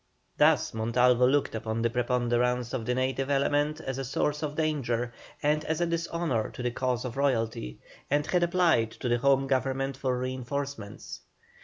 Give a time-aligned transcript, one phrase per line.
[0.37, 5.13] Thus Montalvo looked upon the preponderance of the native element as a source of danger,
[5.43, 7.77] and as a dishonour to the cause of royalty,
[8.09, 11.19] and had applied to the Home Government for reinforcements.